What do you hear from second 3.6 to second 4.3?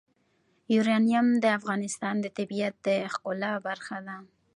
برخه ده.